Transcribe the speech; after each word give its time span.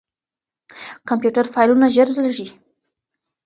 کمپيوټر 1.09 1.45
فايلونه 1.53 1.85
ژر 1.95 2.07
لېږي. 2.23 2.47